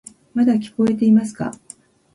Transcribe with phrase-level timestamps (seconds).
[0.33, 1.51] まだ聞こえていますか？